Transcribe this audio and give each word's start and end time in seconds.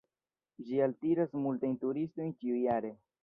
Ĝi 0.69 0.79
altiras 0.85 1.35
multajn 1.43 1.77
turistojn 1.85 2.35
ĉiujare. 2.43 2.95